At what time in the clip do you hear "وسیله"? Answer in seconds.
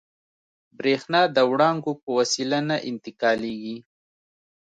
2.19-2.59